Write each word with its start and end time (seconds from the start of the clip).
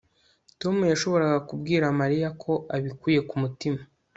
Tom 0.61 0.75
yashoboraga 0.91 1.39
kubwira 1.49 1.85
Mariya 1.99 2.29
ko 2.41 2.51
abikuye 2.75 3.19
ku 3.29 3.35
mutima 3.43 3.79